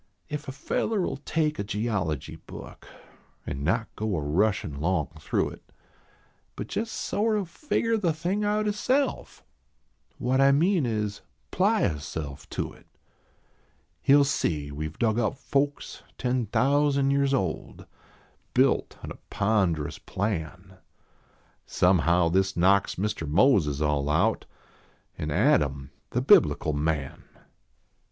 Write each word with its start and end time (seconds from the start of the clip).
If 0.29 0.47
a 0.47 0.51
feller 0.51 1.03
11 1.03 1.21
take 1.25 1.59
a 1.59 1.63
geology 1.63 2.35
book 2.35 2.87
An 3.45 3.63
not 3.63 3.87
go 3.95 4.15
a 4.17 4.19
rushin 4.19 4.79
long 4.81 5.09
through 5.19 5.49
it, 5.51 5.71
But 6.55 6.75
jes 6.75 6.89
sort 6.89 7.37
o 7.37 7.45
figger 7.45 7.99
the 7.99 8.11
thing 8.11 8.43
out 8.43 8.65
hisself 8.65 9.43
What 10.17 10.41
I 10.41 10.51
mean 10.53 10.87
is: 10.87 11.21
ply 11.51 11.87
hisself 11.87 12.49
to 12.49 12.73
it 12.73 12.87
He 14.01 14.15
ll 14.15 14.23
see 14.23 14.71
we 14.71 14.87
ve 14.87 14.95
dug 14.97 15.19
up 15.19 15.35
folks 15.37 16.01
ten 16.17 16.47
thousand 16.47 17.11
years 17.11 17.31
old, 17.31 17.85
Built 18.55 18.97
on 19.03 19.11
a 19.11 19.19
ponderous 19.29 19.99
plan; 19.99 20.79
Somehow 21.67 22.29
this 22.29 22.57
knocks 22.57 22.95
Mr. 22.95 23.29
Moses 23.29 23.81
all 23.81 24.09
out 24.09 24.45
An 25.19 25.29
Adam, 25.29 25.91
the 26.09 26.21
biblical 26.21 26.73
man. 26.73 27.21